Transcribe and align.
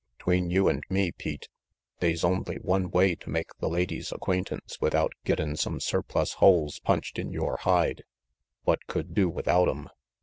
'Tween 0.17 0.49
you 0.49 0.67
and 0.67 0.83
me, 0.89 1.11
Pete, 1.11 1.47
they's 1.99 2.23
only 2.23 2.55
one 2.55 2.89
way 2.89 3.13
to 3.13 3.29
make 3.29 3.55
the 3.59 3.69
lady's 3.69 4.11
acquaintance 4.11 4.81
without 4.81 5.13
gettin' 5.25 5.55
some 5.55 5.79
surplus 5.79 6.33
holes 6.41 6.79
punched 6.79 7.19
in 7.19 7.31
yore 7.31 7.57
hide 7.57 8.03
what 8.63 8.87
could 8.87 9.13
do 9.13 9.29
without 9.29 9.69
'em. 9.69 9.87